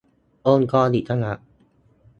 [0.47, 1.33] องค์กรอิสระ